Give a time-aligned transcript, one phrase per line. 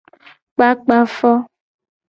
[0.53, 1.31] Kpakpa fo.